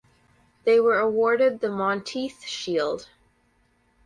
[0.63, 3.07] They were awarded the Monteith Shield.